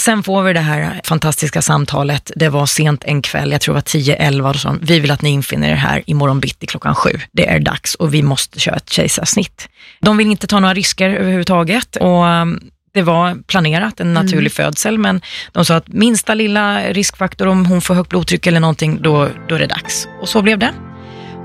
[0.00, 2.30] Sen får vi det här fantastiska samtalet.
[2.36, 4.76] Det var sent en kväll, jag tror det var 10-11 och så.
[4.82, 7.10] Vi vill att ni infinner er här imorgon bitti klockan sju.
[7.32, 9.68] Det är dags och vi måste köra ett kejsarsnitt.
[10.00, 12.60] De vill inte ta några risker överhuvudtaget och um,
[12.94, 14.50] det var planerat, en naturlig mm.
[14.50, 15.20] födsel, men
[15.52, 19.54] de sa att minsta lilla riskfaktor, om hon får högt blodtryck eller någonting, då, då
[19.54, 20.08] är det dags.
[20.20, 20.72] Och så blev det.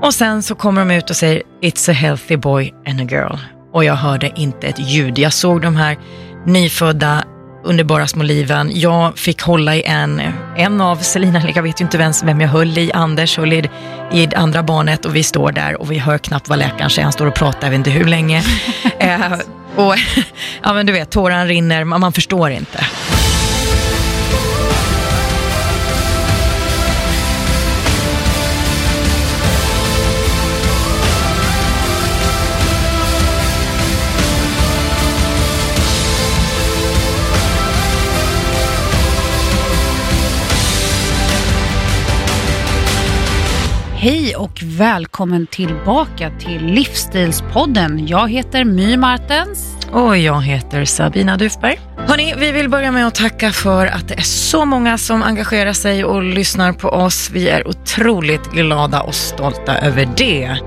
[0.02, 3.36] Och sen så kommer de ut och säger, it's a healthy boy and a girl.
[3.72, 5.18] Och jag hörde inte ett ljud.
[5.18, 5.96] Jag såg de här
[6.46, 7.24] nyfödda
[7.66, 8.70] underbara små liven.
[8.74, 10.22] Jag fick hålla i en,
[10.56, 13.70] en av Selina, jag vet ju inte ens vem jag höll i, Anders höll i,
[14.12, 17.12] i andra barnet och vi står där och vi hör knappt vad läkaren säger, han
[17.12, 18.42] står och pratar, jag vet inte hur länge.
[18.98, 19.32] eh,
[19.76, 19.94] och
[20.62, 22.86] ja men du vet, tårarna rinner, man förstår inte.
[43.98, 48.06] Hej och välkommen tillbaka till Livsstilspodden.
[48.06, 49.76] Jag heter My Martens.
[49.92, 51.80] Och jag heter Sabina Dufberg.
[51.96, 55.72] Hörni, vi vill börja med att tacka för att det är så många som engagerar
[55.72, 57.30] sig och lyssnar på oss.
[57.30, 60.58] Vi är otroligt glada och stolta över det.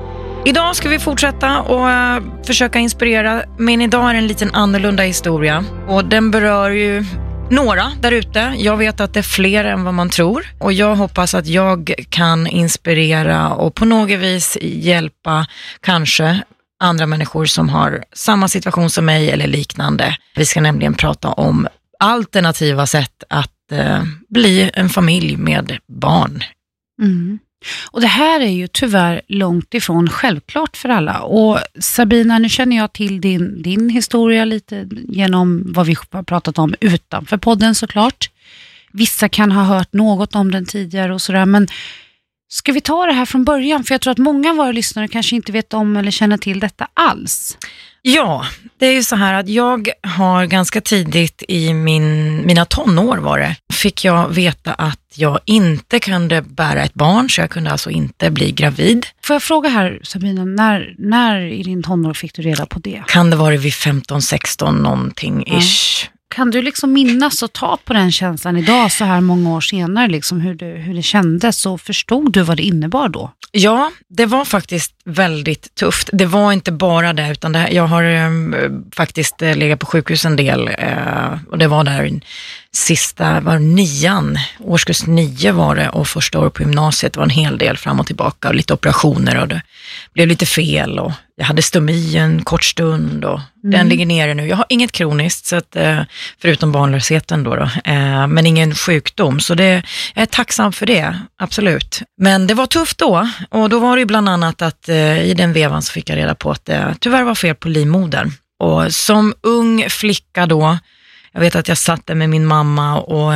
[0.45, 5.03] Idag ska vi fortsätta och uh, försöka inspirera, men idag är det en liten annorlunda
[5.03, 7.05] historia och den berör ju
[7.50, 8.39] några där ute.
[8.58, 11.94] Jag vet att det är fler än vad man tror och jag hoppas att jag
[12.09, 15.47] kan inspirera och på något vis hjälpa
[15.81, 16.44] kanske
[16.80, 20.17] andra människor som har samma situation som mig eller liknande.
[20.36, 21.67] Vi ska nämligen prata om
[22.00, 26.44] alternativa sätt att eh, bli en familj med barn.
[27.02, 27.39] Mm.
[27.91, 31.21] Och Det här är ju tyvärr långt ifrån självklart för alla.
[31.21, 36.57] Och Sabina, nu känner jag till din, din historia lite genom vad vi har pratat
[36.57, 38.29] om utanför podden såklart.
[38.91, 41.67] Vissa kan ha hört något om den tidigare och sådär, men
[42.50, 43.83] ska vi ta det här från början?
[43.83, 46.59] För jag tror att många av våra lyssnare kanske inte vet om eller känner till
[46.59, 47.57] detta alls.
[48.01, 48.46] Ja,
[48.79, 53.40] det är ju så här att jag har ganska tidigt i min, mina tonår var
[53.40, 57.90] det, fick jag veta att jag inte kunde bära ett barn, så jag kunde alltså
[57.90, 59.06] inte bli gravid.
[59.23, 63.03] Får jag fråga här Sabina, när, när i din tonår fick du reda på det?
[63.07, 66.03] Kan det vara vid 15-16 någonting ish.
[66.06, 66.19] Ja.
[66.29, 70.07] Kan du liksom minnas och ta på den känslan idag så här många år senare,
[70.07, 73.31] liksom hur, du, hur det kändes och förstod du vad det innebar då?
[73.51, 76.09] Ja, det var faktiskt väldigt tufft.
[76.14, 78.30] Det var inte bara det, utan det, jag har eh,
[78.96, 82.20] faktiskt eh, legat på sjukhus en del eh, och det var där
[82.72, 87.58] sista, var nian, årskurs nio var det och första året på gymnasiet var en hel
[87.58, 89.62] del fram och tillbaka och lite operationer och det
[90.14, 93.72] blev lite fel och jag hade stomi en kort stund och mm.
[93.72, 94.47] den ligger nere nu.
[94.47, 96.02] Jag har inget kroniskt, så att, eh,
[96.41, 97.70] förutom barnlösheten då, då
[98.28, 99.40] men ingen sjukdom.
[99.40, 99.84] Så det,
[100.16, 102.02] jag är tacksam för det, absolut.
[102.18, 105.81] Men det var tufft då och då var det bland annat att i den vevan
[105.81, 108.31] så fick jag reda på att det tyvärr var fel på livmodern.
[108.59, 110.77] Och som ung flicka då,
[111.31, 113.33] jag vet att jag satt där med min mamma och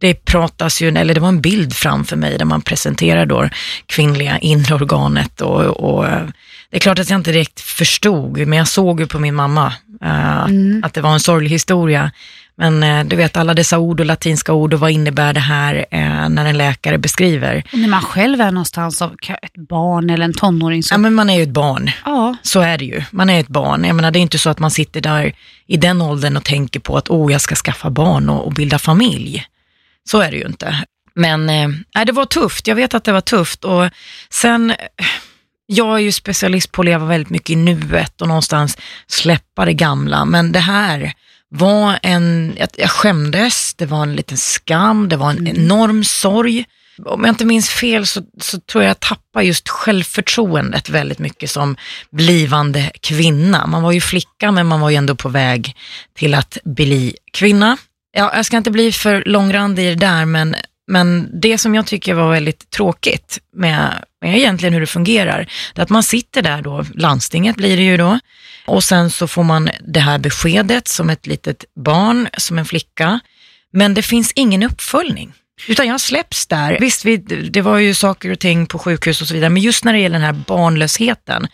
[0.00, 3.48] det pratas ju, eller det var en bild framför mig där man presenterar då
[3.86, 6.04] kvinnliga inre organet och, och
[6.70, 9.72] det är klart att jag inte direkt förstod, men jag såg ju på min mamma
[10.04, 10.84] uh, mm.
[10.84, 12.10] att det var en sorglig historia.
[12.58, 15.74] Men uh, du vet alla dessa ord och latinska ord och vad innebär det här
[15.74, 17.64] uh, när en läkare beskriver.
[17.72, 19.02] Och när man själv är någonstans
[19.42, 20.82] ett barn eller en tonåring.
[20.82, 20.94] Så...
[20.94, 21.90] Ja men man är ju ett barn.
[22.04, 22.36] Ja.
[22.42, 23.02] Så är det ju.
[23.10, 23.84] Man är ett barn.
[23.84, 25.32] Jag menar det är inte så att man sitter där
[25.66, 28.78] i den åldern och tänker på att oh jag ska skaffa barn och, och bilda
[28.78, 29.44] familj.
[30.10, 30.84] Så är det ju inte.
[31.14, 33.90] Men eh, det var tufft, jag vet att det var tufft och
[34.30, 34.72] sen
[35.66, 39.74] jag är ju specialist på att leva väldigt mycket i nuet och någonstans släppa det
[39.74, 41.12] gamla, men det här
[41.50, 45.56] var en, jag skämdes, det var en liten skam, det var en mm.
[45.56, 46.64] enorm sorg.
[47.04, 51.50] Om jag inte minns fel så, så tror jag jag tappade just självförtroendet väldigt mycket
[51.50, 51.76] som
[52.10, 53.66] blivande kvinna.
[53.66, 55.76] Man var ju flicka men man var ju ändå på väg
[56.14, 57.76] till att bli kvinna.
[58.12, 60.56] Ja, jag ska inte bli för långrandig i det där men
[60.88, 65.80] men det som jag tycker var väldigt tråkigt med, med egentligen hur det fungerar, det
[65.80, 68.18] är att man sitter där då, landstinget blir det ju då,
[68.66, 73.20] och sen så får man det här beskedet som ett litet barn, som en flicka,
[73.72, 75.32] men det finns ingen uppföljning.
[75.68, 76.78] Utan jag släpps där.
[76.80, 77.16] Visst, vi,
[77.50, 79.98] det var ju saker och ting på sjukhus och så vidare, men just när det
[79.98, 81.48] gäller den här barnlösheten,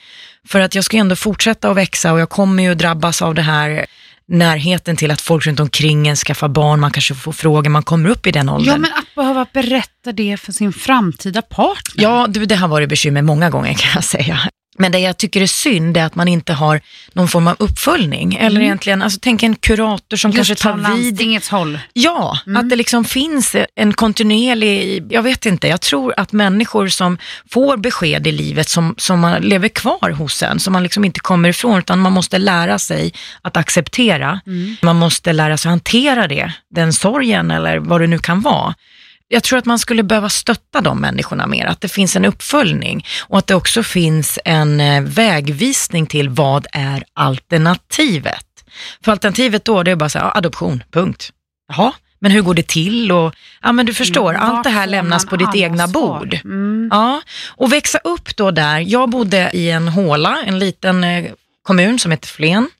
[0.49, 3.35] för att jag ska ju ändå fortsätta att växa och jag kommer ju drabbas av
[3.35, 3.87] det här
[4.29, 8.09] närheten till att folk runt omkring en skaffar barn, man kanske får frågor, man kommer
[8.09, 8.69] upp i den åldern.
[8.69, 12.05] Ja, men att behöva berätta det för sin framtida partner.
[12.05, 14.41] Ja, du, det har varit bekymmer många gånger kan jag säga.
[14.79, 16.81] Men det jag tycker är synd är att man inte har
[17.13, 18.35] någon form av uppföljning.
[18.35, 20.83] Eller egentligen, alltså tänk en kurator som Just kanske tar vid.
[20.83, 21.79] landstingets håll.
[21.93, 27.19] Ja, att det liksom finns en kontinuerlig, jag vet inte, jag tror att människor som
[27.51, 31.21] får besked i livet som, som man lever kvar hos en, som man liksom inte
[31.21, 33.13] kommer ifrån, utan man måste lära sig
[33.43, 34.41] att acceptera.
[34.83, 38.75] Man måste lära sig att hantera det, den sorgen eller vad det nu kan vara.
[39.35, 43.07] Jag tror att man skulle behöva stötta de människorna mer, att det finns en uppföljning
[43.21, 48.47] och att det också finns en eh, vägvisning till vad är alternativet.
[49.05, 51.33] För alternativet då, det är bara så här, adoption, punkt.
[51.69, 53.13] Jaha, men hur går det till?
[53.13, 56.39] Och, ja, men du förstår, Vart allt det här lämnas på ditt egna bord.
[56.45, 56.89] Mm.
[56.93, 58.79] Ja, och växa upp då där.
[58.81, 61.33] Jag bodde i en håla, en liten eh,
[61.63, 62.71] kommun som heter Flen.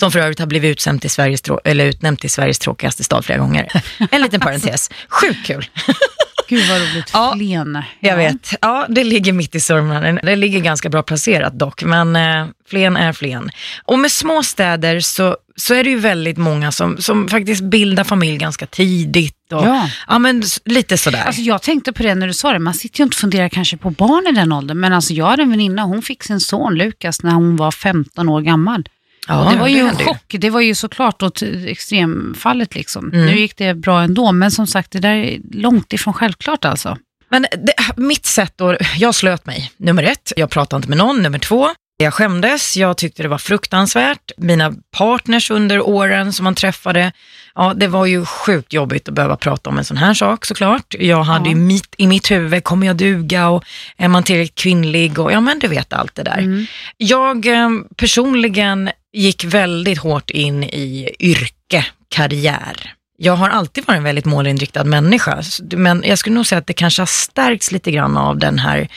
[0.00, 3.38] Som för övrigt har blivit utsänd till Sveriges, eller utnämnd till Sveriges tråkigaste stad flera
[3.38, 3.82] gånger.
[4.10, 4.90] En liten parentes.
[5.08, 5.66] Sjukt kul.
[6.48, 7.10] Gud vad roligt.
[7.12, 7.82] Ja, Flen.
[8.00, 8.54] Jag vet.
[8.60, 10.18] Ja, det ligger mitt i Sörmland.
[10.22, 13.50] Det ligger ganska bra placerat dock, men eh, Flen är Flen.
[13.84, 18.04] Och med små städer så, så är det ju väldigt många som, som faktiskt bildar
[18.04, 19.52] familj ganska tidigt.
[19.52, 19.88] Och, Ja.
[20.08, 21.22] ja, men lite sådär.
[21.26, 23.48] Alltså jag tänkte på det när du sa det, man sitter ju inte och funderar
[23.48, 26.40] kanske på barn i den åldern, men alltså jag hade en väninna, hon fick sin
[26.40, 28.84] son Lukas när hon var 15 år gammal.
[29.28, 33.12] Ja, det var ju en chock, det var ju såklart åt extremfallet liksom.
[33.12, 33.26] Mm.
[33.26, 36.98] Nu gick det bra ändå, men som sagt det där är långt ifrån självklart alltså.
[37.28, 39.72] Men det, mitt sätt då, jag slöt mig.
[39.76, 41.22] Nummer ett, jag pratade inte med någon.
[41.22, 44.30] Nummer två, jag skämdes, jag tyckte det var fruktansvärt.
[44.36, 47.12] Mina partners under åren som man träffade,
[47.54, 50.94] ja det var ju sjukt jobbigt att behöva prata om en sån här sak såklart.
[50.98, 51.50] Jag hade Ja.
[51.50, 53.64] ju mitt, i mitt huvud, kommer jag duga och
[53.96, 56.38] är man tillräckligt kvinnlig och ja men du vet allt det där.
[56.38, 56.66] Mm.
[56.96, 62.94] Jag eh, personligen gick väldigt hårt in i yrke, karriär.
[63.16, 65.42] Jag har alltid varit en väldigt målinriktad människa,
[65.72, 68.88] men jag skulle nog säga att det kanske har stärkts lite grann av den här,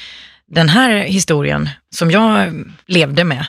[0.51, 2.53] den här historien som jag
[2.87, 3.45] levde med.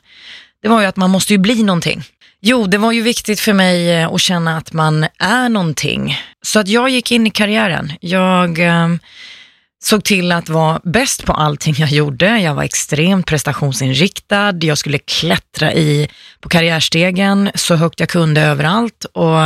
[0.62, 2.02] Det var ju att man måste ju bli någonting.
[2.40, 6.16] Jo, det var ju viktigt för mig eh, att känna att man är någonting.
[6.42, 7.92] Så att jag gick in i karriären.
[8.00, 8.88] Jag eh,
[9.82, 12.38] såg till att vara bäst på allting jag gjorde.
[12.40, 14.52] Jag var extremt prestationsinriktad.
[14.60, 16.08] Jag skulle klättra i,
[16.40, 19.04] på karriärstegen så högt jag kunde överallt.
[19.12, 19.38] Och,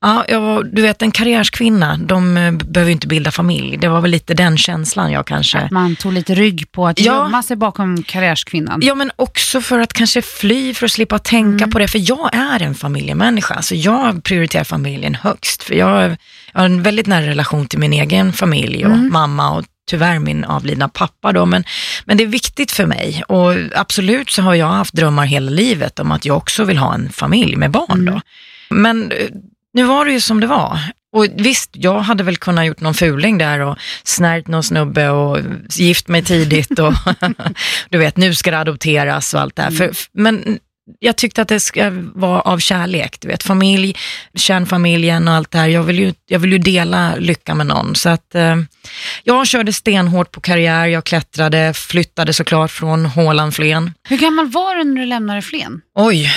[0.00, 3.76] ja, var, du vet, en karriärskvinna, de eh, behöver ju inte bilda familj.
[3.76, 5.68] Det var väl lite den känslan jag kanske...
[5.70, 7.04] Man tog lite rygg på att Ja.
[7.24, 8.80] gömma sig bakom karriärskvinnan.
[8.82, 11.88] Ja, men också för att kanske fly, för att slippa tänka på det.
[11.88, 15.62] För jag är en familjemänniska, så jag prioriterar familjen högst.
[15.62, 16.16] För jag,
[16.52, 20.44] jag har en väldigt nära relation till min egen familj och mamma och tyvärr min
[20.44, 21.46] avlidna pappa då.
[21.46, 21.64] Men,
[22.04, 25.98] men det är viktigt för mig och absolut så har jag haft drömmar hela livet
[25.98, 28.20] om att jag också vill ha en familj med barn då.
[28.70, 29.28] Men eh,
[29.74, 30.78] nu var det ju som det var.
[31.12, 35.38] Och visst, jag hade väl kunnat gjort någon fuling där och snärjt någon snubbe och
[35.70, 36.92] gift mig tidigt och
[37.90, 39.70] du vet, nu ska det adopteras och allt det här.
[39.70, 40.58] För, men
[40.98, 43.96] jag tyckte att det ska vara av kärlek, du vet, familj,
[44.34, 45.68] kärnfamiljen och allt det här.
[45.68, 47.94] Jag vill ju, jag vill ju dela lycka med någon.
[47.94, 48.56] Så att eh,
[49.24, 53.94] jag körde stenhårt på karriär, jag klättrade, flyttade såklart från Håland, Flen.
[54.08, 55.80] Hur gammal var du när du lämnade Flen?
[55.94, 56.30] Oj,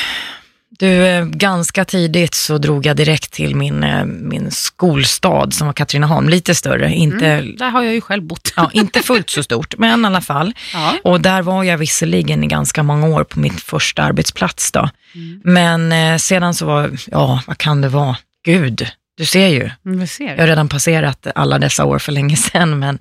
[0.80, 5.74] du, eh, ganska tidigt så drog jag direkt till min, eh, min skolstad som var
[5.74, 8.54] Katrineholm, lite större, inte, Där har jag ju själv bott.
[8.56, 10.54] ja, inte fullt så stort, men i alla fall.
[10.74, 10.94] Ja.
[11.04, 14.90] Och där var jag visserligen i ganska många år på min första arbetsplats då.
[15.16, 15.42] Mm.
[15.44, 18.18] Men eh, sedan så var, ja vad kan det vara?
[18.46, 18.88] Gud,
[19.18, 19.70] du ser ju.
[19.86, 20.26] Mm, Vi ser.
[20.26, 23.00] Jag har redan passerat alla dessa år för länge sedan, men,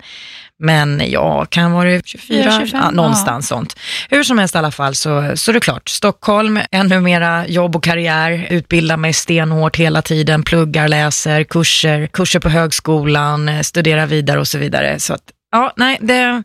[0.61, 3.75] men ja, kan vara det 24, Ja, 25, ja, någonstans sånt.
[4.09, 7.75] Hur som helst i alla fall så, så är det klart, Stockholm, ännu mera jobb
[7.75, 14.05] och karriär, utbildar mig stenhårt hela tiden, pluggar, läser, kurser, kurser på högskolan, eh, studerar
[14.05, 14.99] vidare och så vidare.
[14.99, 16.43] Så att, ja, nej, det,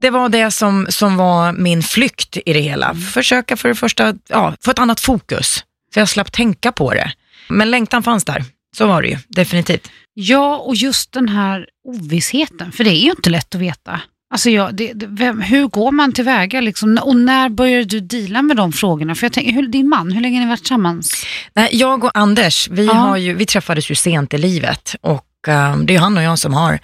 [0.00, 2.94] det var det som, som var min flykt i det hela.
[2.94, 7.12] Försöka för det första, ja, få ett annat fokus, så jag slapp tänka på det.
[7.48, 8.44] Men längtan fanns där,
[8.76, 9.90] så var det ju, definitivt.
[10.14, 14.00] Ja, och just den här ovissheten, för det är ju inte lätt att veta.
[14.32, 16.98] Alltså jag, det, det, vem, hur går man tillväga liksom?
[17.02, 19.14] Och när började du deala med de frågorna?
[19.14, 21.26] För jag tänker, hur, din man, hur länge har ni varit tillsammans?
[21.54, 22.92] Nej, jag och Anders, vi, Ja.
[22.92, 26.38] har ju, vi träffades ju sent i livet och eh, det är han och jag
[26.38, 26.78] som har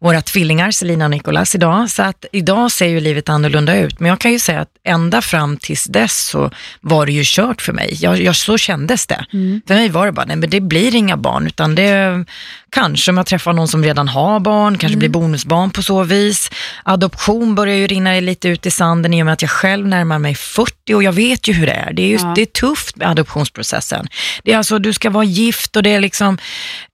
[0.00, 1.90] våra tvillingar, Selina och Nicolas idag.
[1.90, 4.00] Så att idag ser ju livet annorlunda ut.
[4.00, 7.62] Men jag kan ju säga att ända fram tills dess så var det ju kört
[7.62, 7.96] för mig.
[8.00, 9.26] Jag, jag, så kändes det.
[9.66, 12.24] För mig var det bara, nej men det blir inga barn utan det
[12.70, 16.50] kanske om jag träffar någon som redan har barn, kanske blir bonusbarn på så vis.
[16.84, 20.18] Adoption börjar ju rinna lite ut i sanden i och med att jag själv närmar
[20.18, 21.92] mig 40 och jag vet ju hur det är.
[21.92, 22.32] Det är, just, Ja.
[22.36, 24.06] det är tufft med adoptionsprocessen.
[24.44, 26.38] Det är alltså, du ska vara gift och det är liksom,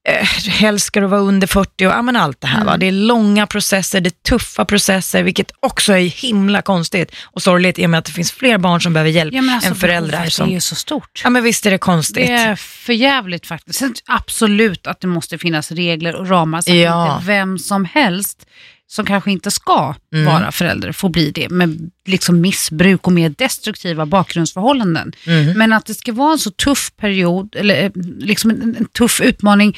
[0.08, 2.76] eh, helst ska du vara under 40 och ja men allt det här va.
[2.76, 7.77] Det är långa processer, det är tuffa processer, vilket också är himla konstigt och sorgligt
[7.78, 10.26] i och med att det finns fler barn som behöver hjälp Ja, alltså, än föräldrar.
[10.26, 11.20] Som, är ju så stort.
[11.24, 12.26] ja men visst är det konstigt.
[12.26, 13.78] Det är för jävligt faktiskt.
[13.78, 17.14] Sen, absolut att det måste finnas regler och ramar så att Ja.
[17.14, 18.46] inte vem som helst
[18.90, 20.24] som kanske inte ska Mm.
[20.26, 25.12] vara förälder får bli det med liksom missbruk och mer destruktiva bakgrundsförhållanden.
[25.26, 25.58] Mm.
[25.58, 29.20] Men att det ska vara en så tuff period, eller eh, liksom en, en tuff
[29.20, 29.76] utmaning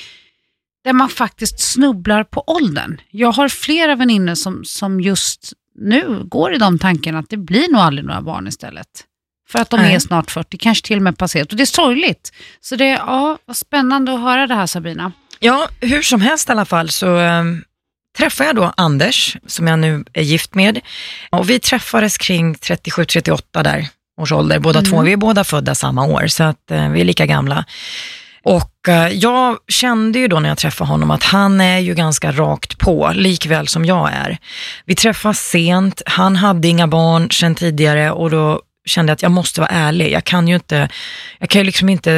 [0.84, 3.00] där man faktiskt snubblar på åldern.
[3.10, 7.72] Jag har flera vänner som, som just nu går i de tankarna att det blir
[7.72, 8.86] nog aldrig några barn istället.
[9.50, 9.94] För att de Nej.
[9.94, 11.50] är snart 40, kanske till och med passerat.
[11.50, 12.32] Och det är sorgligt.
[12.60, 15.12] Så det är ja, vad spännande att höra det här Sabina.
[15.38, 17.64] Ja, hur som helst i alla fall så um,
[18.18, 20.80] träffade jag då Anders, som jag nu är gift med.
[21.30, 23.88] Och vi träffades kring 37-38 där,
[24.20, 24.90] års ålder, båda Mm.
[24.90, 25.02] två.
[25.02, 27.64] Vi är båda födda samma år, så att eh, vi är lika gamla.
[28.42, 32.32] Och eh, jag kände ju då när jag träffade honom att han är ju ganska
[32.32, 34.38] rakt på, likväl som jag är.
[34.84, 39.32] Vi träffas sent, han hade inga barn sedan tidigare och då kände jag att jag
[39.32, 40.12] måste vara ärlig.
[40.12, 40.88] Jag kan ju inte,
[41.38, 42.16] jag kan ju liksom inte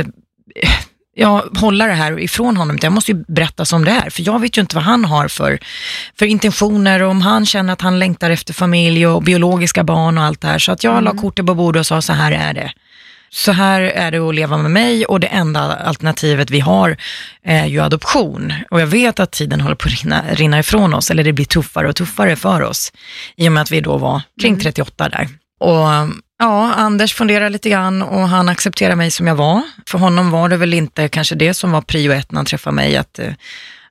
[0.55, 0.71] eh,
[1.15, 2.79] ja, hålla det här ifrån honom.
[2.83, 5.29] Jag måste ju berätta som det är, för jag vet ju inte vad han har
[5.29, 5.59] för,
[6.19, 10.25] för intentioner och om han känner att han längtar efter familj och biologiska barn och
[10.25, 10.59] allt det här.
[10.59, 12.73] Så att jag la kortet på bordet och sa så här är det.
[13.35, 16.97] Så här är det att leva med mig och det enda alternativet vi har
[17.45, 18.53] är ju adoption.
[18.71, 21.45] Och jag vet att tiden håller på att rinna, rinna ifrån oss, eller det blir
[21.45, 22.93] tuffare och tuffare för oss.
[23.37, 25.29] I och med att vi då var kring 38 där.
[25.61, 25.89] Och
[26.39, 29.63] ja, Anders funderar lite grann och han accepterar mig som jag var.
[29.87, 32.77] För honom var det väl inte kanske det som var prio ett när han träffade
[32.77, 33.33] mig, att, eh,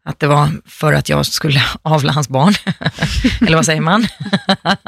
[0.06, 2.54] att det var för att jag skulle avla hans barn.
[3.42, 4.08] Eller vad säger man?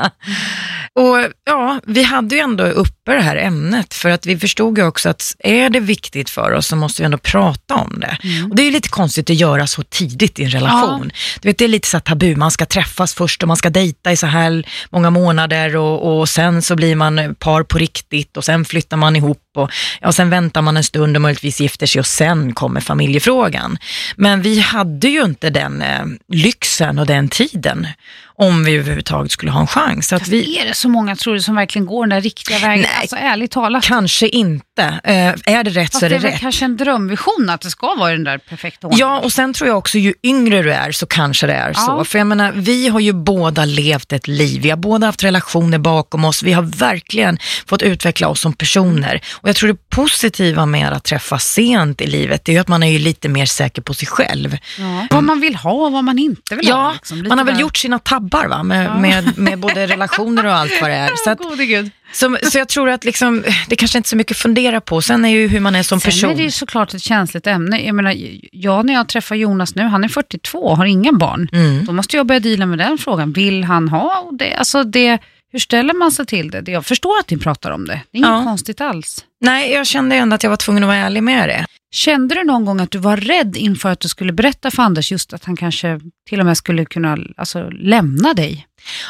[0.96, 4.86] och ja, vi hade ju ändå uppe det här ämnet för att vi förstod ju
[4.86, 8.18] också att är det viktigt för oss så måste vi ändå prata om det.
[8.50, 11.12] Och det är ju lite konstigt att göra så tidigt i en relation.
[11.42, 14.12] Du vet, det är lite så tabu, man ska träffas först och man ska dejta
[14.12, 18.44] i så här många månader och, och sen så blir man par på riktigt och
[18.44, 22.00] sen flyttar man ihop och ja, sen väntar man en stund och möjligtvis gifter sig
[22.00, 23.78] och sen kommer familjefrågan.
[24.16, 27.88] Men vi hade ju inte den eh, lyxen och den tiden
[28.36, 30.08] om vi överhuvudtaget skulle ha en chans.
[30.08, 32.60] Så att vi, Är det så många tror du som verkligen går den där riktiga
[32.60, 32.82] vägen?
[32.82, 32.90] Nej.
[33.02, 33.84] Alltså ärligt talat.
[33.84, 34.84] kanske inte.
[35.04, 35.14] Eh,
[35.56, 36.40] är det rätt Fast så är det det är rätt.
[36.40, 39.08] kanske en drömvision att det ska vara den där perfekta ordningen.
[39.08, 41.82] Ja, och sen tror jag också ju yngre du är så kanske det är så.
[41.88, 42.04] Ja.
[42.06, 45.78] För jag menar, vi har ju båda levt ett liv, vi har båda haft relationer
[45.78, 47.38] bakom oss, vi har verkligen
[47.68, 49.22] fått utveckla oss som personer.
[49.34, 52.68] Och jag tror det positiva med att träffas sent i livet, det är ju att
[52.68, 54.58] man är ju lite mer säker på sig själv.
[54.80, 55.08] Ja.
[55.10, 56.84] Vad man vill ha och vad man inte vill ha.
[56.88, 57.18] Ja, liksom.
[57.18, 58.64] Lite man har väl där- gjort sina tabbar va?
[58.64, 61.12] Med, med, med både relationer och allt vad det är.
[61.24, 61.92] Så, att, gud.
[62.14, 65.02] så, så jag tror att liksom, det kanske inte är så mycket att fundera på.
[65.02, 66.30] Sen är ju hur man är som Sen person.
[66.32, 67.86] är det ju såklart ett känsligt ämne.
[67.86, 68.16] Jag menar,
[68.52, 71.50] jag när jag träffar Jonas nu, han är 42 har inga barn.
[71.54, 71.86] Mm.
[71.86, 73.32] Då måste jag börja deala med den frågan.
[73.34, 74.20] Vill han ha?
[74.20, 75.20] Och det, alltså det,
[75.52, 76.62] hur ställer man sig till det?
[76.62, 76.72] det?
[76.72, 78.02] Jag förstår att ni pratar om det.
[78.12, 78.44] Det är inget Ja.
[78.44, 79.26] konstigt alls.
[79.42, 81.66] Nej, jag kände ändå att jag var tvungen att vara ärlig med det.
[81.94, 85.12] Kände du någon gång att du var rädd inför att du skulle berätta för Anders
[85.12, 88.68] just att han kanske till och med skulle kunna alltså, lämna dig?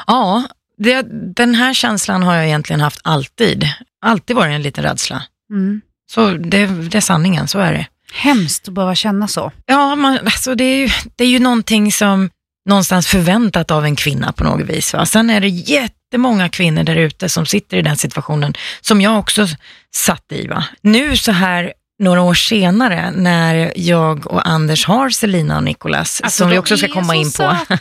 [0.08, 0.44] Ja,
[0.78, 1.02] det,
[1.36, 3.66] den här känslan har jag egentligen haft alltid.
[4.02, 5.24] Alltid varit en liten rädsla.
[5.52, 5.82] Mm.
[6.12, 7.88] Så det, det är sanningen, så är det.
[8.14, 9.52] Hemskt att behöva känna så.
[9.66, 12.30] Ja, man, alltså det, är ju, det är ju någonting som
[12.70, 14.94] någonstans förväntat av en kvinna på något vis.
[14.94, 15.06] Va?
[15.06, 19.48] Sen är det jättemånga kvinnor där ute som sitter i den situationen som jag också
[19.96, 20.48] satt i.
[20.48, 20.64] Va?
[20.82, 26.50] Nu så här några år senare när jag och Anders har Selina och Nicolas, som
[26.50, 27.58] vi också ska komma in på.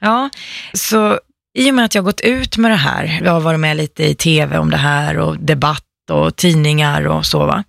[0.00, 0.30] Ja,
[0.72, 1.18] så
[1.58, 3.76] i och med att jag har gått ut med det här, jag har varit med
[3.76, 7.64] lite i tv om det här och debatt och tidningar och så, va?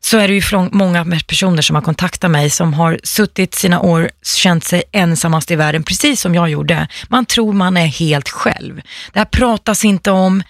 [0.00, 4.10] så är det ju många personer som har kontaktat mig som har suttit sina år,
[4.22, 6.88] känt sig ensammast i världen, precis som jag gjorde.
[7.08, 8.80] Man tror man är helt själv.
[9.12, 10.42] Det här pratas inte om.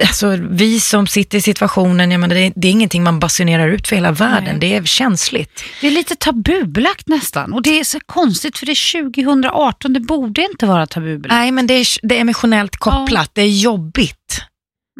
[0.00, 3.68] Alltså, vi som sitter i situationen, jag menar, det, är, det är ingenting man basunerar
[3.68, 4.58] ut för hela världen, Nej.
[4.58, 5.64] det är känsligt.
[5.80, 7.52] Det är lite tabubelagt nästan.
[7.52, 11.34] Och det är så konstigt för det är 2018, det borde inte vara tabubelagt.
[11.34, 14.42] Nej, men det är, det är emotionellt kopplat, det är jobbigt.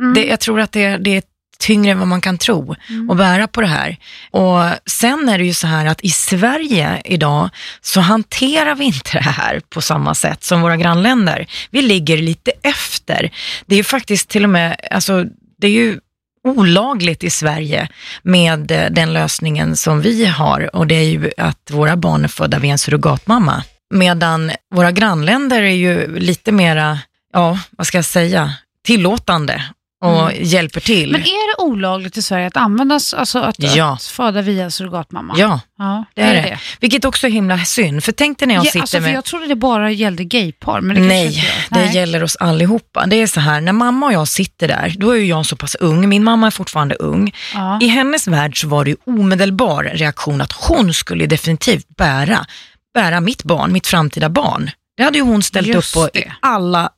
[0.01, 0.15] Mm.
[0.15, 1.23] Det, jag tror att det, det är
[1.59, 2.75] tyngre än vad man kan tro
[3.11, 3.97] att bära på det här.
[4.31, 9.11] Och sen är det ju så här att i Sverige idag så hanterar vi inte
[9.13, 11.47] det här på samma sätt som våra grannländer.
[11.71, 13.31] Vi ligger lite efter.
[13.67, 15.25] Det är ju faktiskt till och med, alltså
[15.59, 16.01] det är ju
[16.47, 17.89] olagligt i Sverige
[18.23, 22.29] med eh, den lösningen som vi har och det är ju att våra barn är
[22.29, 23.63] födda vid en surrogatmamma.
[23.91, 26.99] Medan våra grannländer är ju lite mera,
[27.33, 29.63] ja vad ska jag säga, tillåtande
[30.05, 31.13] och hjälper till.
[31.13, 33.93] Men är det olagligt i Sverige att använda, alltså att, Ja.
[33.95, 35.35] att föda via surrogatmamma?
[35.39, 36.59] Ja, ja det är det.
[36.81, 38.05] Vilket också är himla synd.
[38.05, 39.13] För tänk dig när jag Ja, sitter alltså, för med...
[39.15, 40.81] jag trodde det bara gällde gaypar.
[40.81, 41.39] Men det Nej, inte
[41.81, 41.87] gör.
[41.87, 43.07] det gäller oss allihopa.
[43.07, 45.57] Det är så här, när mamma och jag sitter där, då är ju jag så
[45.57, 47.35] pass ung, min mamma är fortfarande ung.
[47.55, 47.79] Ja.
[47.83, 52.47] I hennes värld så var det ju omedelbar reaktion att hon skulle definitivt bära,
[52.95, 54.71] bära mitt barn, mitt framtida barn.
[54.97, 56.33] Det hade ju hon ställt Just upp på i det.
[56.41, 56.91] alla,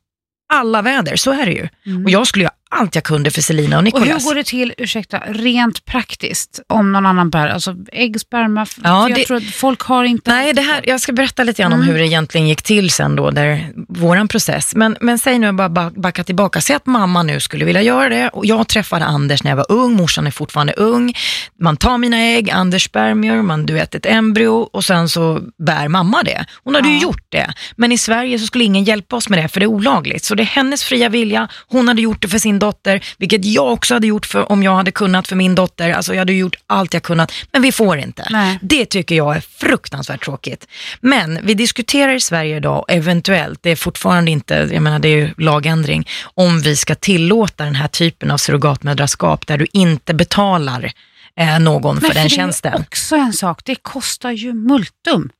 [0.53, 1.69] alla väder, så är det ju.
[2.05, 4.09] Och jag skulle göra allt jag kunde för Selina och Och Nicolas.
[4.25, 8.67] hur går det till, ursäkta, rent praktiskt om någon annan bär, alltså ägg, sperma?
[8.85, 10.31] Ja, jag det- tror att folk har inte...
[10.31, 11.93] Nej, det här, jag ska berätta lite grann om Mm.
[11.93, 14.75] hur det egentligen gick till sen då, där våran process.
[14.75, 18.09] Men, men säg nu bara ba- backa tillbaka, säg att mamma nu skulle vilja göra
[18.09, 21.13] det och jag träffade Anders när jag var ung, morsan är fortfarande ung.
[21.61, 25.89] Man tar mina ägg, Anders spermier, man du vet ett embryo och sen så bär
[25.89, 26.45] mamma det.
[26.65, 27.03] Hon hade ju Ja.
[27.03, 29.69] gjort det, men i Sverige så skulle ingen hjälpa oss med det för det är
[29.69, 30.25] olagligt.
[30.25, 33.73] Så det är hennes fria vilja, hon hade gjort det för sin dotter, vilket jag
[33.73, 35.91] också hade gjort för, om jag hade kunnat för min dotter.
[35.91, 38.27] Alltså jag hade gjort allt jag kunnat, men vi får inte.
[38.31, 38.59] Nej.
[38.63, 40.67] Det tycker jag är fruktansvärt tråkigt.
[41.01, 45.17] Men vi diskuterar i Sverige idag, eventuellt, det är fortfarande inte, jag menar det är
[45.17, 50.93] ju lagändring, om vi ska tillåta den här typen av surrogatmödraskap där du inte betalar
[51.37, 52.85] eh, någon Men för den det är tjänsten.
[52.89, 55.31] också en sak, det kostar ju multum.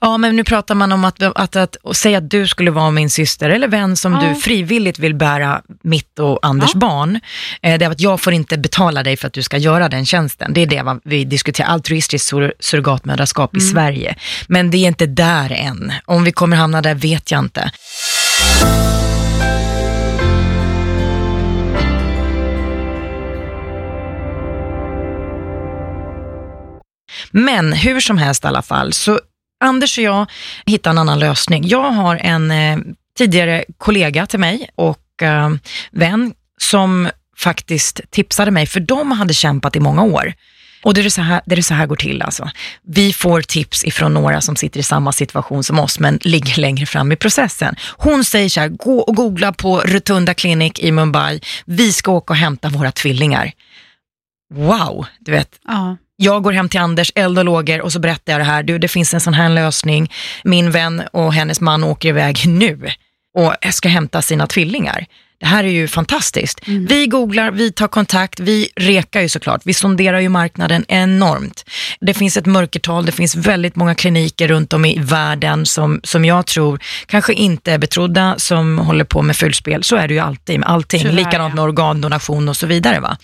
[0.00, 2.90] Ja, men nu pratar man om att, att, att, att säga att du skulle vara
[2.90, 4.20] min syster eller vän som Ja.
[4.20, 6.78] du frivilligt vill bära mitt och Anders Ja.
[6.80, 7.20] barn.
[7.62, 10.06] Eh, det är att jag får inte betala dig för att du ska göra den
[10.06, 10.52] tjänsten.
[10.54, 13.64] Det är det vi diskuterar, altruistiskt sur, surrogatmödraskap Mm.
[13.66, 14.14] i Sverige.
[14.48, 15.92] Men det är inte där än.
[16.04, 17.70] Om vi kommer hamna där vet jag inte.
[27.30, 29.20] Men hur som helst i alla fall, så
[29.60, 30.26] Anders och jag
[30.66, 31.68] hittade en annan lösning.
[31.68, 32.78] Jag har en eh,
[33.18, 35.50] tidigare kollega till mig och eh,
[35.90, 40.32] vän som faktiskt tipsade mig, för de hade kämpat i många år.
[40.82, 42.50] Och det är så här det, är så här går till alltså.
[42.82, 46.86] Vi får tips ifrån några som sitter i samma situation som oss, men ligger längre
[46.86, 47.76] fram i processen.
[47.96, 51.40] Hon säger så här, gå och googla på Rotunda Clinic i Mumbai.
[51.64, 53.52] Vi ska åka och hämta våra tvillingar.
[54.54, 58.32] Wow, du vet, Ja jag går hem till Anders, eld och lågor och så berättar
[58.32, 58.62] jag det här.
[58.62, 60.12] Du, det finns en sån här lösning.
[60.44, 62.88] Min vän och hennes man åker iväg nu
[63.38, 65.06] och ska hämta sina tvillingar.
[65.40, 66.60] Det här är ju fantastiskt.
[66.66, 69.60] Vi googlar, vi tar kontakt, vi rekar ju såklart.
[69.64, 71.64] Vi sonderar ju marknaden enormt.
[72.00, 76.24] Det finns ett mörkertal, det finns väldigt många kliniker runt om i världen som, som
[76.24, 79.84] jag tror kanske inte är betrodda, som håller på med fullspel.
[79.84, 81.00] Så är det ju alltid med allting.
[81.00, 83.00] Tyvärr, Likadant med organdonation och så vidare.
[83.00, 83.16] Va?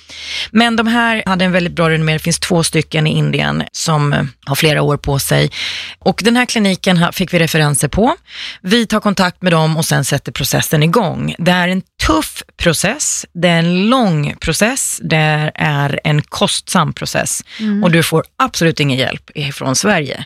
[0.50, 2.12] Men de här hade en väldigt bra renommé.
[2.12, 5.50] Det finns två stycken i Indien som eh, har flera år på sig.
[5.98, 8.16] Och den här kliniken fick vi referenser på.
[8.60, 11.34] Vi tar kontakt med dem och sen sätter processen igång.
[11.38, 17.44] Det är en tuff process, det är en lång process, det är en kostsam process.
[17.82, 20.24] Och du får absolut ingen hjälp från Sverige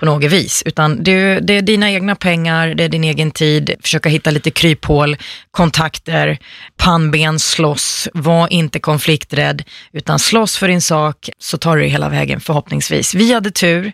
[0.00, 3.74] på något vis, utan det, det är dina egna pengar, det är din egen tid,
[3.82, 5.16] försöka hitta lite kryphål,
[5.50, 6.38] kontakter,
[6.76, 9.62] pannben, slåss, var inte konflikträdd,
[9.92, 13.14] utan slåss för din sak så tar du hela vägen förhoppningsvis.
[13.14, 13.92] Vi hade tur,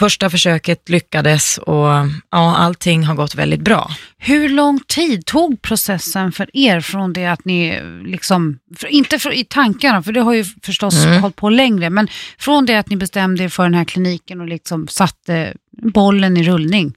[0.00, 1.86] första försöket lyckades och
[2.30, 3.90] ja, allting har gått väldigt bra.
[4.18, 9.32] Hur lång tid tog processen för er från det att ni, liksom, för, inte för,
[9.32, 11.22] i tankarna, för det har ju förstås Mm.
[11.22, 12.08] hållit på längre, men
[12.38, 16.42] från det att ni bestämde er för den här kliniken och liksom satte bollen i
[16.42, 16.94] rullning?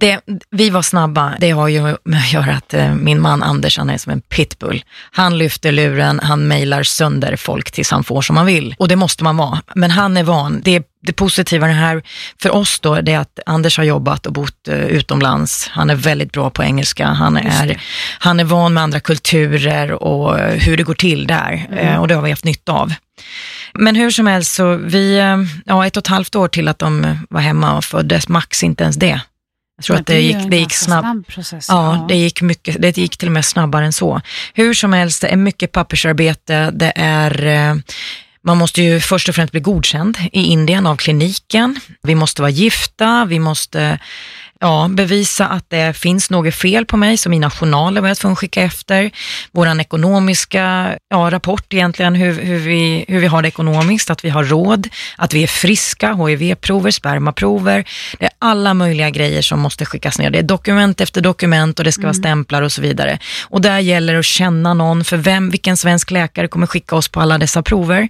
[0.00, 1.34] Det, vi var snabba.
[1.40, 4.20] Det har ju med att göra att eh, min man Anders, han är som en
[4.20, 4.84] pitbull.
[5.10, 8.74] Han lyfter luren, han mejlar sönder folk tills han får som han vill.
[8.78, 9.62] Och det måste man vara.
[9.74, 10.60] Men han är van.
[10.64, 12.02] Det, det positiva här
[12.42, 15.68] för oss då, det är att Anders har jobbat och bott eh, utomlands.
[15.72, 17.06] Han är väldigt bra på engelska.
[17.06, 17.78] Han är, det.
[18.18, 21.66] han är van med andra kulturer och eh, hur det går till där.
[21.72, 22.92] Eh, och det har vi haft nytta av.
[23.74, 26.78] Men hur som helst, så vi, eh, ja ett och ett halvt år till att
[26.78, 29.20] de var hemma och föddes, max inte ens det.
[29.76, 31.04] Jag tror att det ju gick, det gick snabbt.
[31.04, 31.66] snabb process.
[31.68, 34.20] Ja, det gick, mycket, det gick till och med snabbare än så.
[34.54, 36.70] Hur som helst, det är mycket pappersarbete.
[36.74, 37.74] Det är, eh,
[38.42, 41.80] man måste ju först och främst bli godkänd i Indien av kliniken.
[42.02, 43.98] Vi måste vara gifta, vi måste
[44.60, 48.32] ja, bevisa att det finns något fel på mig, så mina journaler var jag tvungen
[48.32, 49.10] att skicka efter.
[49.52, 54.28] Vår ekonomiska ja, rapport egentligen, hur, hur, vi, hur vi har det ekonomiskt, att vi
[54.28, 57.84] har råd, att vi är friska, HIV-prover, spermaprover.
[58.18, 60.30] Det är alla möjliga grejer som måste skickas ner.
[60.30, 63.18] Det är dokument efter dokument och det ska vara stämplar och så vidare.
[63.42, 67.08] Och där gäller det att känna någon, för vem, vilken svensk läkare kommer skicka oss
[67.08, 68.08] på alla dessa prover?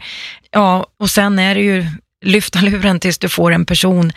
[0.50, 1.86] Ja, och sen är det ju
[2.24, 4.12] lyfta luren tills du får en person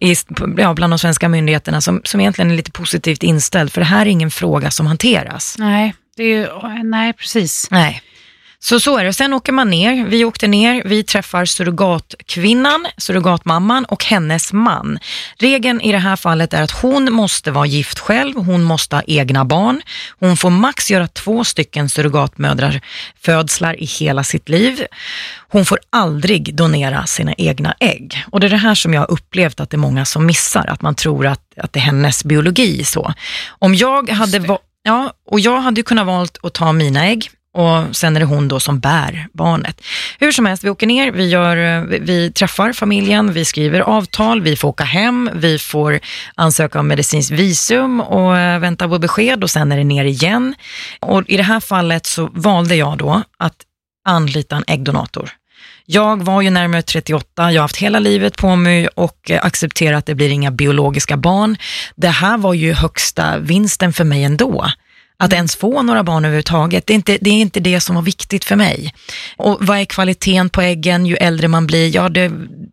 [0.00, 0.14] i,
[0.56, 4.06] ja, bland de svenska myndigheterna som, som egentligen är lite positivt inställd, för det här
[4.06, 5.56] är ingen fråga som hanteras.
[5.58, 6.48] Nej, det är ju,
[6.82, 7.68] nej precis.
[7.70, 8.02] Nej.
[8.64, 9.12] Så så är det.
[9.12, 10.04] Sen åker man ner.
[10.06, 10.82] Vi åkte ner.
[10.84, 14.98] Vi träffar surrogatkvinnan, surrogatmamman och hennes man.
[15.38, 18.36] Regeln i det här fallet är att hon måste vara gift själv.
[18.36, 19.82] Hon måste ha egna barn.
[20.18, 22.80] Hon får max göra två stycken surrogatmödrar
[23.20, 24.86] födslar i hela sitt liv.
[25.48, 28.24] Hon får aldrig donera sina egna ägg.
[28.30, 30.66] Och det är det här som jag har upplevt att det är många som missar.
[30.66, 33.14] Att man tror att, att det är hennes biologi så.
[33.48, 38.16] Om jag hade Ja, och jag hade kunnat valt att ta mina ägg och sen
[38.16, 39.80] är det hon då som bär barnet.
[40.18, 44.56] Hur som helst, vi åker ner, vi, gör, vi, träffar familjen, vi skriver avtal, vi
[44.56, 46.00] får åka hem, vi får
[46.34, 50.54] ansöka om medicinskt visum och eh, vänta på besked och sen är det ner igen.
[51.00, 53.56] Och i det här fallet så valde jag då att
[54.04, 55.30] anlita en äggdonator.
[55.86, 59.98] Jag var ju närmare 38, jag har haft hela livet på mig och eh, accepterat
[59.98, 61.56] att det blir inga biologiska barn.
[61.96, 64.66] Det här var ju högsta vinsten för mig ändå.
[65.22, 68.02] Att ens få några barn överhuvudtaget, det är, inte, det är inte det som var
[68.02, 68.94] viktigt för mig.
[69.36, 71.94] Och vad är kvaliteten på äggen ju äldre man blir?
[71.94, 72.32] Ja, det,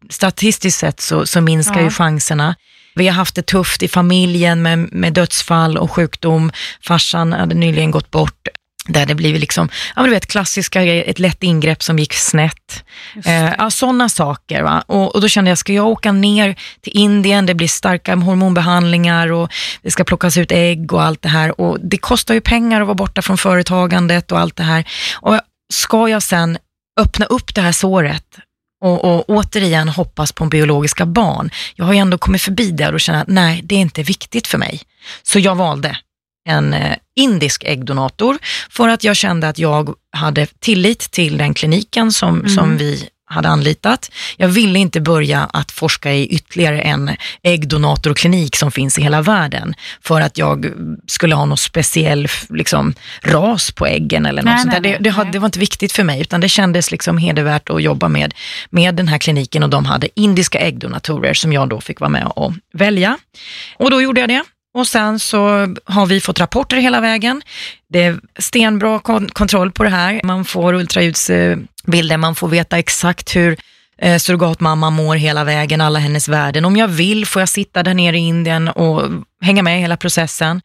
[0.10, 1.84] statistiskt sett så, så minskar Ja.
[1.84, 2.56] ju chanserna.
[2.96, 6.52] Vi har haft det tufft i familjen med, med dödsfall och sjukdom.
[6.88, 8.48] Farsan hade nyligen gått bort.
[8.90, 12.84] Där det blivit liksom, ja men du vet klassiska, ett lätt ingrepp som gick snett.
[13.26, 14.62] Eh, ja, sådana saker.
[14.62, 14.84] Va?
[14.88, 19.32] Och, och då kände jag, ska jag åka ner till Indien, det blir starka hormonbehandlingar
[19.32, 21.62] och det ska plockas ut ägg och allt det här.
[21.62, 24.88] Och det kostar ju pengar att vara borta från företagandet och allt det här.
[25.14, 25.40] Och
[25.74, 26.58] ska jag sen
[27.00, 28.26] öppna upp det här såret
[28.82, 31.50] och, och återigen hoppas på biologiska barn.
[31.76, 34.48] Jag har ju ändå kommit förbi det och känner att nej, det är inte viktigt
[34.48, 34.82] för mig.
[35.24, 35.98] Så jag valde
[36.48, 38.38] en eh, indisk äggdonator
[38.70, 42.50] för att jag kände att jag hade tillit till den kliniken som, Mm.
[42.50, 44.12] som vi hade anlitat.
[44.38, 47.12] Jag ville inte börja att forska i ytterligare en
[47.44, 50.66] äggdonatorklinik som finns i hela världen för att jag
[51.08, 54.98] skulle ha någon speciell liksom, ras på äggen eller något Nej, sånt nej, Det, nej,
[55.02, 55.30] det, nej.
[55.32, 58.34] det var inte viktigt för mig utan det kändes liksom hedervärt att jobba med,
[58.70, 62.26] med den här kliniken och de hade indiska äggdonatorer som jag då fick vara med
[62.36, 63.18] och välja.
[63.78, 64.44] Och då gjorde jag det.
[64.74, 67.42] Och sen så har vi fått rapporter hela vägen.
[67.90, 70.22] Det är stenbra kon- kontroll på det här.
[70.24, 73.58] Man får ultraljudsbilder, man får veta exakt hur
[74.02, 76.66] eh, surrogatmamma mår hela vägen, alla hennes värden.
[76.66, 79.10] Om jag vill får jag sitta där nere i Indien och
[79.42, 80.62] hänga med i hela processen.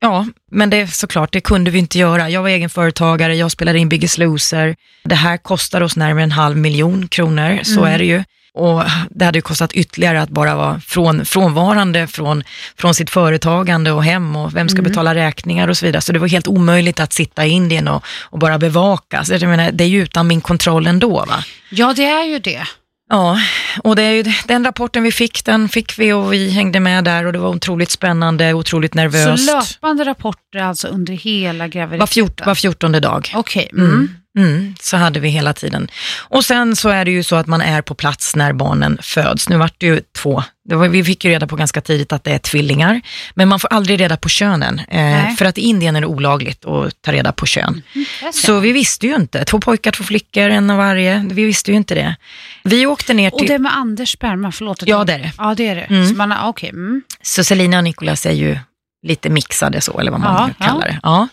[0.00, 2.30] Ja, men det såklart, det kunde vi inte göra.
[2.30, 4.76] Jag var egenföretagare, jag spelade in Biggest Loser.
[5.04, 8.24] Det här kostar oss närmare en halv miljon kronor, så är det ju.
[8.58, 12.42] Och det hade ju kostat ytterligare att bara vara från, frånvarande från,
[12.78, 16.02] från sitt företagande och hem och vem ska betala räkningar och så vidare.
[16.02, 19.24] Så det var helt omöjligt att sitta i Indien och, och bara bevaka.
[19.24, 21.24] Så jag menar, det är ju utan min kontroll ändå.
[21.28, 21.44] Va?
[21.70, 22.62] Ja, det är ju det.
[23.10, 23.38] Ja,
[23.82, 27.04] och det är ju, den rapporten vi fick, den fick vi och vi hängde med
[27.04, 29.46] där och det var otroligt spännande, otroligt nervöst.
[29.46, 32.06] Så löpande rapporter alltså under hela var, graviditeten?
[32.06, 33.32] fjort, var fjortonde dag.
[33.34, 33.70] Okej.
[33.72, 33.90] Mm.
[33.90, 34.14] Mm.
[34.38, 35.88] Mm, så hade vi hela tiden.
[36.18, 39.48] Och sen så är det ju så att man är på plats när barnen föds.
[39.48, 42.24] Nu vart det ju två, det var, vi fick ju reda på ganska tidigt att
[42.24, 43.00] det är tvillingar,
[43.34, 44.78] men man får aldrig reda på könen.
[44.78, 47.82] Eh, för att i Indien är det olagligt att ta reda på kön.
[48.22, 48.46] Jag ser.
[48.46, 51.76] Så vi visste ju inte, två pojkar, två flickor, en av varje, vi visste ju
[51.76, 52.16] inte det.
[52.64, 54.82] Vi åkte ner Och till, det med Anders sperma, förlåt.
[54.86, 55.32] Ja, det är det.
[55.38, 55.82] Ja, det är det.
[55.82, 56.08] Mm.
[56.08, 56.68] Så man, okej.
[56.68, 57.02] Mm.
[57.22, 58.58] så Selina och Nicolas är ju
[59.02, 61.00] lite mixade så, eller vad man Ja, kallar det.
[61.02, 61.28] Ja.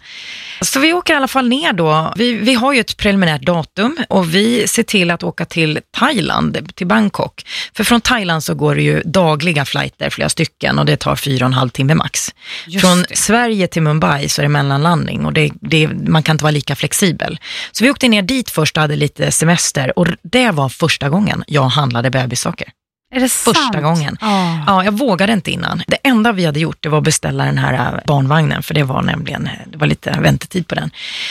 [0.61, 2.13] Så vi åker i alla fall ner då.
[2.15, 6.75] Vi, vi har ju ett preliminärt datum och vi ser till att åka till Thailand,
[6.75, 7.45] till Bangkok.
[7.73, 11.45] För från Thailand så går det ju dagliga flighter, flera stycken, och det tar fyra
[11.45, 12.33] och en halv timme max.
[12.67, 13.15] Just från det.
[13.15, 16.75] Sverige till Mumbai så är det mellanlandning och det, det, man kan inte vara lika
[16.75, 17.39] flexibel.
[17.71, 21.43] Så vi åkte ner dit först och hade lite semester och det var första gången
[21.47, 22.67] jag handlade bebissaker.
[23.15, 23.81] Är det Första sant?
[23.81, 24.17] gången.
[24.21, 24.63] Ja.
[24.67, 25.83] Ja, jag vågade inte innan.
[25.87, 28.83] Det enda vi hade gjort det var att beställa den här äh, barnvagnen, för det
[28.83, 30.89] var nämligen, det var lite väntetid på den.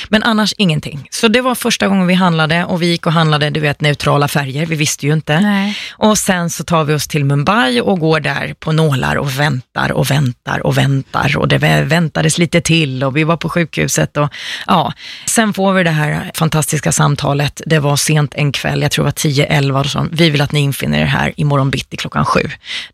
[0.08, 1.06] Men annars ingenting.
[1.10, 4.28] Så det var första gången vi handlade och vi gick och handlade, du vet, neutrala
[4.28, 4.66] färger.
[4.66, 5.40] Vi visste ju inte.
[5.40, 5.76] Nej.
[5.92, 9.92] Och sen så tar vi oss till Mumbai och går där på nålar och väntar
[9.92, 14.16] och väntar och väntar och det vä- väntades lite till och vi var på sjukhuset
[14.16, 14.28] och
[14.66, 14.92] ja.
[15.26, 17.60] Sen får vi det här fantastiska samtalet.
[17.66, 20.06] Det var sent en kväll, jag tror det var 10-11 och så.
[20.12, 22.40] Vi vill att ni infinner er här imorgon bitti klockan sju.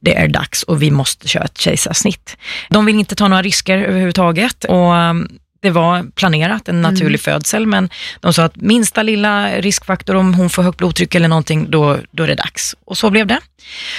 [0.01, 2.37] Det är dags och vi måste köra ett kejsarsnitt.
[2.69, 5.29] De vill inte ta några risker överhuvudtaget och um,
[5.63, 7.91] det var planerat, en naturlig födsel, men
[8.21, 12.23] de sa att minsta lilla riskfaktor, om hon får högt blodtryck eller någonting, då, då
[12.23, 12.77] är det dags.
[12.85, 13.41] Och så blev det.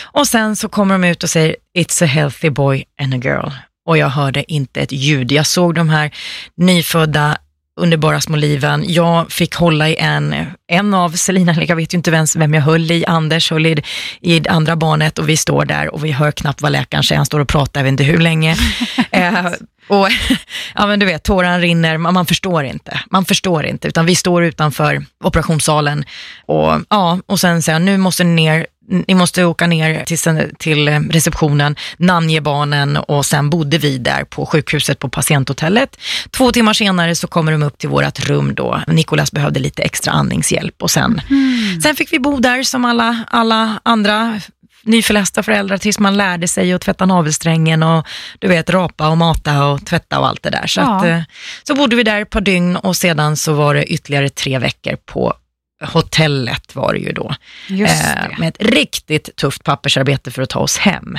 [0.01, 3.49] Och sen så kommer de ut och säger, it's a healthy boy and a girl.
[3.85, 5.31] Och jag hörde inte ett ljud.
[5.31, 6.11] Jag såg de här
[6.57, 7.37] nyfödda
[7.81, 8.83] underbara små liven.
[8.87, 10.35] Jag fick hålla i en,
[10.67, 13.83] en av Selina, jag vet ju inte vem, vem jag höll i, Anders höll i,
[14.21, 17.17] i det andra barnet och vi står där och vi hör knappt vad läkaren säger,
[17.17, 18.55] han står och pratar, jag vet inte hur länge.
[19.11, 19.45] eh,
[19.87, 20.07] Och
[20.75, 22.99] ja, men du vet, tårarna rinner, man, man förstår inte.
[23.09, 26.05] Man förstår inte, utan vi står utanför operationssalen
[26.45, 28.67] och, ja, och sen säger nu måste ni ner,
[29.07, 34.45] ni måste åka ner till, till receptionen, namnge barnen och sen bodde vi där på
[34.45, 35.97] sjukhuset på patienthotellet.
[36.31, 38.81] Två timmar senare så kommer de upp till vårt rum då.
[38.87, 41.81] Nikolas behövde lite extra andningshjälp och sen, mm.
[41.81, 44.39] sen fick vi bo där som alla, alla andra
[44.83, 48.07] nyförlästa föräldrar tills man lärde sig att tvätta navelsträngen och
[48.39, 50.67] du vet rapa och mata och tvätta och allt det där.
[50.67, 50.97] Så, ja.
[50.97, 51.21] att, eh,
[51.63, 54.95] så bodde vi där ett par dygn och sedan så var det ytterligare tre veckor
[55.05, 55.33] på
[55.81, 57.35] hotellet var det ju då.
[57.69, 61.17] Eh, med ett riktigt tufft pappersarbete för att ta oss hem.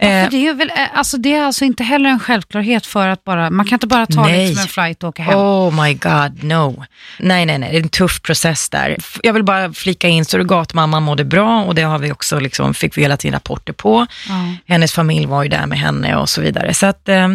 [0.00, 3.08] Ja, eh, det, är väl, eh, alltså, det är alltså inte heller en självklarhet för
[3.08, 4.48] att bara, man kan inte bara ta nej.
[4.48, 5.38] liksom en flight och åka hem.
[5.38, 6.84] Oh my god, no.
[7.18, 8.96] Nej, nej, nej, det är en tuff process där.
[9.22, 12.96] Jag vill bara flika in, surrogatmamman mådde bra och det har vi också, liksom, fick
[12.96, 14.06] vi hela tiden rapporter på.
[14.28, 14.34] Ja.
[14.66, 16.74] Hennes familj var ju där med henne och så vidare.
[16.74, 17.28] Så att, eh,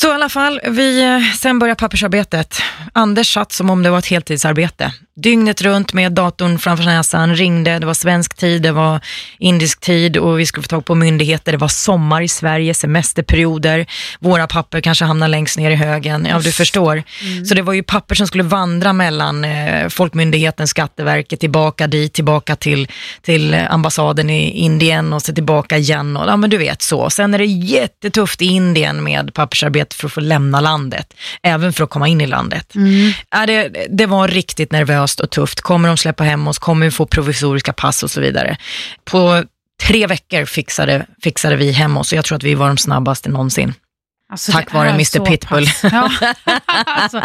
[0.00, 2.62] så i alla fall, vi, sen började pappersarbetet.
[2.92, 7.78] Anders satt som om det var ett heltidsarbete dygnet runt med datorn framför näsan, ringde,
[7.78, 9.00] det var svensk tid, det var
[9.38, 13.86] indisk tid och vi skulle få tag på myndigheter, det var sommar i Sverige, semesterperioder,
[14.20, 17.02] våra papper kanske hamnar längst ner i högen, ja du förstår.
[17.22, 17.44] Mm.
[17.44, 22.56] Så det var ju papper som skulle vandra mellan eh, Folkmyndigheten, Skatteverket, tillbaka dit, tillbaka
[22.56, 22.88] till,
[23.22, 27.10] till ambassaden i Indien och så tillbaka igen och ja men du vet så.
[27.10, 31.84] Sen är det jättetufft i Indien med pappersarbete för att få lämna landet, även för
[31.84, 32.74] att komma in i landet.
[32.74, 33.12] Mm.
[33.30, 35.60] Ja, det, det var riktigt nervöst seriöst och tufft.
[35.60, 36.58] Kommer de släppa hem oss?
[36.58, 38.56] Kommer vi få provisoriska pass och så vidare?
[39.04, 39.44] På
[39.82, 43.28] tre veckor fixade, fixade vi hem oss och jag tror att vi var de snabbaste
[43.28, 43.74] någonsin.
[44.32, 45.66] Alltså, Tack vare Mr Pitbull.
[45.82, 46.10] Ja.
[46.84, 47.22] alltså,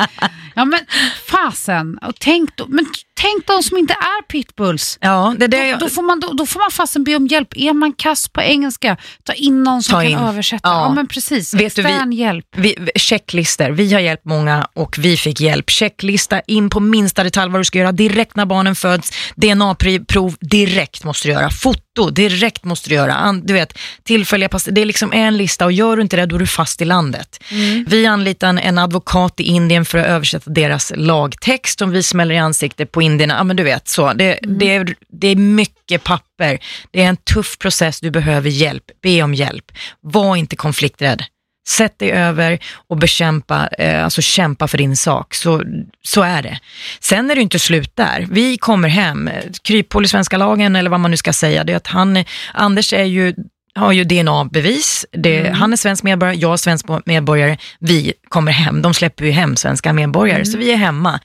[0.55, 0.79] ja men
[1.27, 4.97] fasen, och tänk, men tänk de som inte är pitbulls.
[5.01, 7.57] Ja, det, det, då, då, får man, då, då, får man fasen be om hjälp.
[7.57, 10.69] Är man kass på engelska, ta in någon som kan översätta.
[10.69, 10.81] Ja.
[10.81, 10.93] ja.
[10.93, 12.45] men precis, Vet extern du, vi, hjälp.
[12.55, 15.69] Vi, checklister, vi har hjälpt många och vi fick hjälp.
[15.69, 19.11] Checklista in på minsta detalj vad du ska göra direkt när barnen föds.
[19.35, 21.49] DNA-prov direkt måste du göra.
[21.49, 23.33] Foto direkt måste du göra.
[23.43, 24.67] Du vet, tillfälliga pass.
[24.71, 26.85] Det är liksom en lista och gör du inte det då är du fast i
[26.85, 27.43] landet.
[27.49, 27.85] Mm.
[27.89, 32.37] Vi anlitar en advokat i Indien för att översätta deras lagtext som vi smäller i
[32.37, 33.33] ansiktet på indierna.
[33.33, 34.13] Ja men du vet så.
[34.13, 34.57] Det, mm.
[34.57, 36.59] det, är, det är mycket papper.
[36.91, 37.99] Det är en tuff process.
[37.99, 38.83] Du behöver hjälp.
[39.01, 39.71] Be om hjälp.
[40.01, 41.23] Var inte konflikträdd.
[41.67, 45.33] Sätt dig över och bekämpa, eh, alltså kämpa för din sak.
[45.33, 45.63] Så,
[46.01, 46.59] så är det.
[46.99, 48.27] Sen är det inte slut där.
[48.31, 49.29] Vi kommer hem.
[49.63, 52.93] Kryphål i svenska lagen eller vad man nu ska säga, det är att han, Anders
[52.93, 53.33] är ju
[53.75, 55.05] har ju DNA-bevis.
[55.13, 55.53] Mm.
[55.53, 57.57] Han är svensk medborgare, jag är svensk medborgare.
[57.79, 58.81] Vi kommer hem.
[58.81, 60.45] De släpper ju hem svenska medborgare, mm.
[60.45, 61.19] så vi är hemma.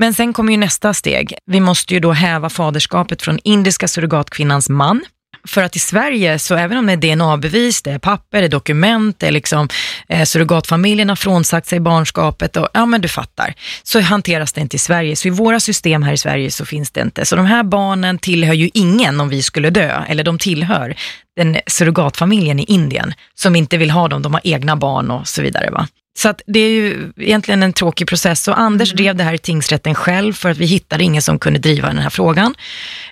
[0.00, 1.34] Men sen kommer ju nästa steg.
[1.46, 5.04] Vi måste ju då häva faderskapet från indiska surrogatkvinnans man.
[5.46, 8.48] För att i Sverige, så även om det är DNA-bevis, det är papper, det är
[8.48, 9.68] dokument, det är liksom
[10.08, 14.76] eh, surrogatfamiljen har frånsagt sig barnskapet och ja men du fattar, så hanteras det inte
[14.76, 15.16] i Sverige.
[15.16, 17.24] Så i våra system här i Sverige så finns det inte.
[17.24, 20.94] Så de här barnen tillhör ju ingen om vi skulle dö, eller de tillhör
[21.36, 25.42] den surrogatfamiljen i Indien som inte vill ha dem, de har egna barn och så
[25.42, 25.70] vidare.
[25.70, 25.88] Va?
[26.18, 28.48] Så att det är ju egentligen en tråkig process.
[28.48, 29.04] Och Anders mm.
[29.04, 31.98] drev det här i tingsrätten själv för att vi hittade ingen som kunde driva den
[31.98, 32.54] här frågan.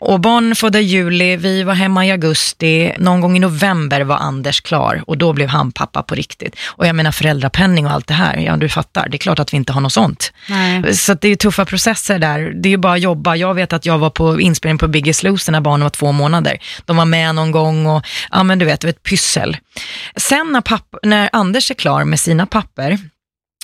[0.00, 4.16] Och barn födda i juli, vi var hemma i augusti, någon gång i november var
[4.16, 6.56] Anders klar och då blev han pappa på riktigt.
[6.66, 9.52] Och jag menar föräldrapenning och allt det här, ja du fattar, det är klart att
[9.52, 10.32] vi inte har något sånt.
[10.48, 10.96] Nej.
[10.96, 13.36] Så det är ju tuffa processer där, det är ju bara att jobba.
[13.36, 16.58] Jag vet att jag var på inspelning på Biggest Loser när barnen var två månader.
[16.84, 19.56] De var med någon gång och, ja men du vet, det var ett pyssel.
[20.16, 22.97] Sen när, pappa, när Anders är klar med sina papper,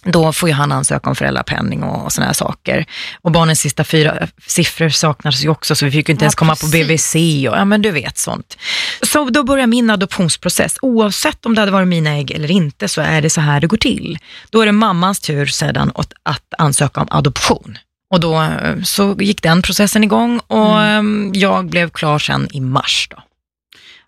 [0.04, 2.86] då får ju han ansöka om föräldrapenning och, och sådana här saker.
[3.22, 6.34] Och barnens sista fyra siffror saknades ju också, så vi fick ju inte ja, ens
[6.34, 6.70] komma precis.
[6.70, 7.14] på BVC
[7.48, 8.58] och ja men du vet sånt.
[9.02, 10.76] Så då börjar min adoptionsprocess.
[10.82, 13.66] Oavsett om det hade varit mina ägg eller inte så är det så här det
[13.66, 14.18] går till.
[14.50, 17.78] Då är det mammans tur sedan att, att ansöka om adoption.
[18.10, 20.98] Och då eh, så gick den processen igång och mm.
[20.98, 23.08] Ehm, jag blev klar sen i mars.
[23.10, 23.16] Då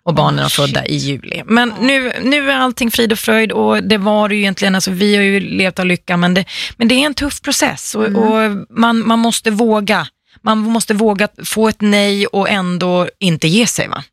[0.07, 1.43] och barnen är födda i juli.
[1.45, 4.91] Men nu, nu är allting frid och fröjd och det var det ju egentligen, alltså
[4.91, 6.45] vi har ju levt av lycka, men det,
[6.77, 8.21] men det är en tuff process och, mm.
[8.21, 10.07] och man, man måste våga.
[10.41, 13.87] Man måste våga få ett nej och ändå inte ge sig.
[13.87, 14.03] Va?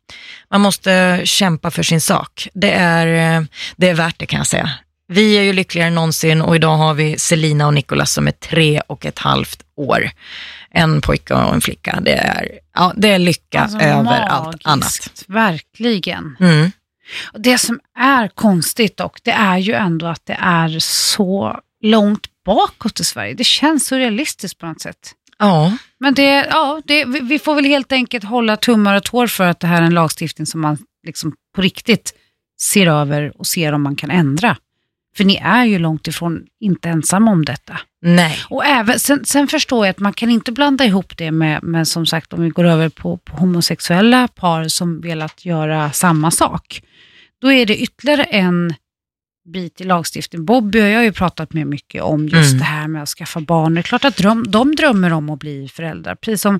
[0.51, 2.47] Man måste kämpa för sin sak.
[2.53, 4.69] Det är, det är värt det kan jag säga.
[5.07, 8.31] Vi är ju lyckligare än någonsin och idag har vi Selina och Nikolas som är
[8.31, 10.09] tre och ett halvt år.
[10.75, 11.99] En pojke och en flicka.
[12.01, 15.25] Det är, ja, det är lycka alltså, över magiskt, allt annat.
[15.27, 16.37] Verkligen.
[16.39, 16.71] Mm.
[17.33, 22.27] Och det som är konstigt dock, det är ju ändå att det är så långt
[22.45, 23.33] bakåt i Sverige.
[23.33, 25.11] Det känns så realistiskt på något sätt.
[25.39, 25.77] Ja.
[25.97, 29.59] Men det, ja, det, vi får väl helt enkelt hålla tummar och tår för att
[29.59, 32.13] det här är en lagstiftning som man liksom på riktigt
[32.61, 34.57] ser över och ser om man kan ändra.
[35.17, 37.79] För ni är ju långt ifrån inte ensamma om detta.
[38.01, 38.37] Nej.
[38.49, 41.87] Och även, sen, sen förstår jag att man kan inte blanda ihop det med, med
[41.87, 46.81] som sagt om vi går över på, på homosexuella par som velat göra samma sak.
[47.41, 48.73] Då är det ytterligare en
[49.53, 50.45] bit i lagstiftning.
[50.45, 52.57] Bobby och jag har ju pratat med mycket om just Mm.
[52.57, 53.73] det här med att skaffa barn.
[53.73, 56.59] Det är klart att dröm, de drömmer om att bli föräldrar, precis som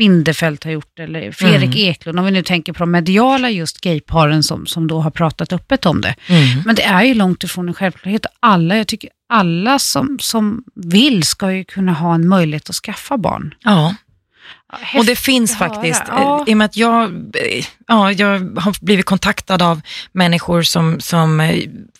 [0.00, 1.90] Bindefeld har gjort, eller Fredrik Mm.
[1.90, 5.52] Eklund, om vi nu tänker på de mediala just gayparen som, som då har pratat
[5.52, 6.14] öppet om det.
[6.26, 6.62] Mm.
[6.66, 8.26] Men det är ju långt ifrån en självklarhet.
[8.40, 13.16] Alla, jag tycker alla som, som vill ska ju kunna ha en möjlighet att skaffa
[13.16, 13.54] barn.
[13.64, 13.94] Ja.
[14.72, 16.40] Och det Häftigt finns faktiskt, Ja.
[16.46, 18.28] eh, i och med att jag, eh, ja, jag
[18.60, 19.80] har blivit kontaktad av
[20.12, 21.56] människor som, som eh,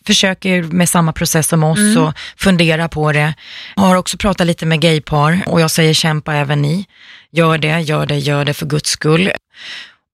[0.07, 2.03] försöker med samma process som oss Mm.
[2.03, 3.35] och funderar på det.
[3.77, 6.85] Jag har också pratat lite med gaypar och jag säger kämpa även ni.
[7.33, 9.33] Gör det, gör det, gör det för guds skull.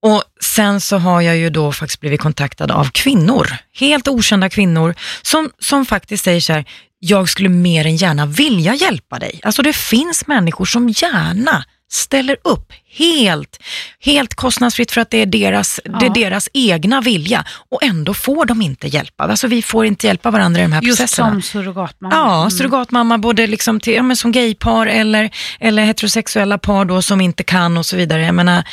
[0.02, 4.94] Och sen så har jag ju då faktiskt blivit kontaktad av kvinnor, helt okända kvinnor,
[5.22, 6.64] som, som faktiskt säger så här,
[6.98, 9.40] jag skulle mer än gärna vilja hjälpa dig.
[9.42, 13.62] Alltså det finns människor som gärna ställer upp helt,
[14.00, 16.12] helt kostnadsfritt för att det är, deras, det är Ja.
[16.14, 19.24] deras egna vilja och ändå får de inte hjälpa.
[19.24, 21.30] Alltså vi får inte hjälpa varandra i de här Just processerna.
[21.30, 22.14] som surrogatmamma.
[22.16, 22.50] Ja, Mm.
[22.50, 27.76] surrogatmamma både liksom till, ja, som gaypar eller, eller heterosexuella par då som inte kan
[27.78, 28.22] och så vidare.
[28.24, 28.64] Jag menar,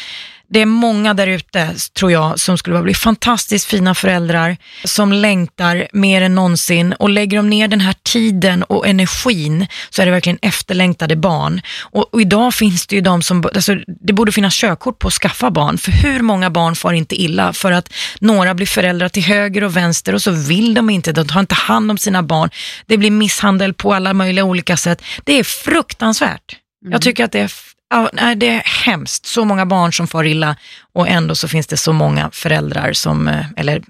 [0.53, 5.87] det är många där ute, tror jag, som skulle bli fantastiskt fina föräldrar, som längtar
[5.93, 10.11] mer än någonsin och lägger de ner den här tiden och energin så är det
[10.11, 11.61] verkligen efterlängtade barn.
[11.79, 15.13] Och, och idag finns det ju de som, alltså, det borde finnas körkort på att
[15.13, 19.23] skaffa barn, för hur många barn får inte illa för att några blir föräldrar till
[19.23, 22.49] höger och vänster och så vill de inte, de tar inte hand om sina barn.
[22.85, 25.01] Det blir misshandel på alla möjliga olika sätt.
[25.23, 26.59] Det är fruktansvärt.
[26.89, 27.51] Jag tycker att det är,
[27.93, 29.25] ja, nej, det är hemskt.
[29.25, 30.55] Så många barn som far illa
[30.93, 33.83] och ändå så finns det så många föräldrar som, eh, eller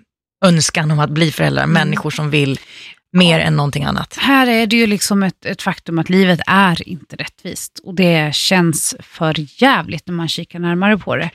[0.46, 2.60] önskan om att bli föräldrar, människor som vill
[3.14, 4.18] mer än någonting annat.
[4.20, 8.36] Här är det ju liksom ett, ett faktum att livet är inte rättvist och det
[8.36, 11.30] känns för jävligt när man kikar närmare på det.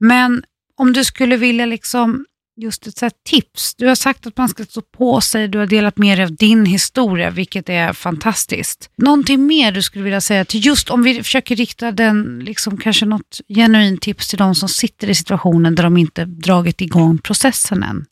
[0.00, 0.44] Men
[0.76, 3.74] om du skulle vilja liksom just ett så tips.
[3.74, 6.34] Du har sagt att man ska stå på sig, du har delat med dig av
[6.36, 8.90] din historia, vilket är fantastiskt.
[8.96, 13.06] Någonting mer du skulle vilja säga till just om vi försöker rikta den, liksom kanske
[13.06, 17.82] något genuint tips till de som sitter i situationen där de inte dragit igång processen
[17.82, 18.06] än.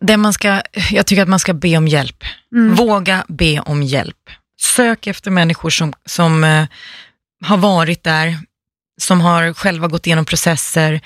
[0.00, 2.24] Det man ska, jag tycker att man ska be om hjälp.
[2.54, 2.74] Mm.
[2.74, 4.30] Våga be om hjälp.
[4.60, 6.66] Sök efter människor som, som eh,
[7.44, 8.38] har varit där,
[9.00, 11.00] som har själva gått igenom processer.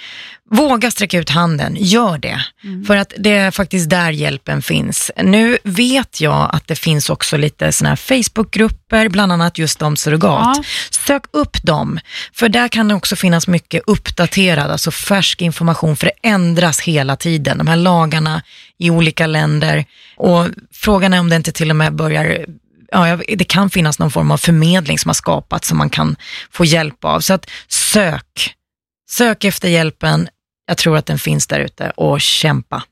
[0.50, 2.44] Våga sträcka ut handen, gör det.
[2.64, 2.84] Mm.
[2.84, 5.10] För att det är faktiskt där hjälpen finns.
[5.22, 9.96] Nu vet jag att det finns också lite såna här Facebookgrupper, bland annat just om
[9.96, 10.56] surrogat.
[10.56, 10.64] Ja.
[10.90, 12.00] Sök upp dem,
[12.32, 17.16] för där kan det också finnas mycket uppdaterad, alltså färsk information, för det ändras hela
[17.16, 17.58] tiden.
[17.58, 18.42] De här lagarna
[18.78, 19.84] i olika länder
[20.16, 22.44] och frågan är om det inte till och med börjar
[22.92, 26.16] Ja, det kan finnas någon form av förmedling som har skapats som man kan
[26.50, 27.20] få hjälp av.
[27.20, 28.54] Så att sök,
[29.10, 30.28] sök efter hjälpen.
[30.66, 32.82] Jag tror att den finns där ute och kämpa.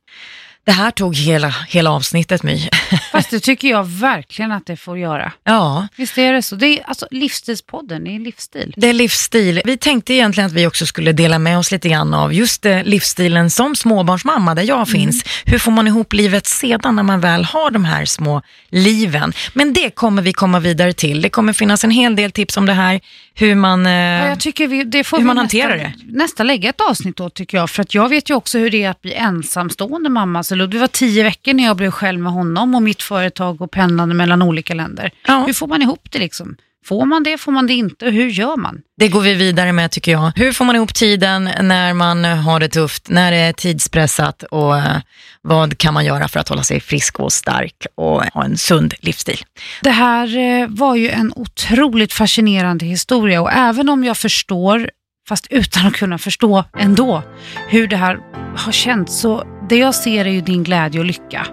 [0.67, 2.69] Det här tog hela, hela avsnittet My.
[3.13, 5.33] Fast det tycker jag verkligen att det får göra.
[5.45, 6.57] Ja, Visst är det så?
[6.57, 8.75] Det är alltså livsstilspodden, det är livsstil.
[8.77, 9.63] det är livsstil.
[9.65, 12.85] Vi tänkte egentligen att vi också skulle dela med oss lite grann av just det,
[12.85, 15.25] livsstilen som småbarnsmamma där jag finns.
[15.45, 19.33] Hur får man ihop livet sedan när man väl har de här små liven?
[19.55, 21.23] Men det kommer vi komma vidare till.
[21.23, 23.01] Det kommer finnas en hel del tips om det här,
[23.35, 23.87] hur man...
[23.87, 25.93] Eh, Ja, jag tycker vi, det får hur vi man nästa, hanterar det.
[26.07, 27.71] nästa lägga ett avsnitt då tycker jag.
[27.71, 30.43] För att jag vet ju också hur det är att bli ensamstående mamma.
[30.43, 33.71] Så Ludvig var tio veckor när jag blev själv med honom och mitt företag och
[33.71, 35.11] pendlande mellan olika länder.
[35.27, 35.45] Ja.
[35.47, 36.57] Hur får man ihop det liksom?
[36.87, 38.07] Får man det, får man det inte?
[38.07, 38.83] Hur gör man?
[38.97, 40.33] Det går vi vidare med tycker jag.
[40.37, 44.79] Hur får man ihop tiden när man har det tufft, när det är tidspressat och
[44.79, 44.97] eh,
[45.43, 48.95] vad kan man göra för att hålla sig frisk och stark och ha en sund
[49.01, 49.39] livsstil?
[49.83, 54.91] Det här eh, var ju en otroligt fascinerande historia och även om jag förstår,
[55.29, 57.23] fast utan att kunna förstå ändå,
[57.69, 58.19] hur det här
[58.57, 61.47] har känts så det jag ser är ju din glädje och lycka.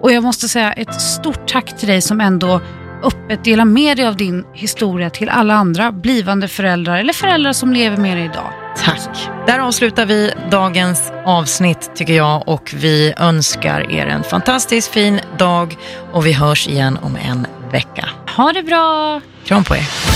[0.00, 2.60] Och jag måste säga ett stort tack till dig som ändå
[3.02, 7.72] öppet delar med dig av din historia till alla andra blivande föräldrar eller föräldrar som
[7.72, 8.52] lever med dig idag.
[8.84, 9.28] Tack.
[9.46, 15.76] Där avslutar vi dagens avsnitt tycker jag och vi önskar er en fantastiskt fin dag
[16.12, 18.08] och vi hörs igen om en vecka.
[18.36, 19.20] Ha det bra!
[19.44, 20.15] Kram på er.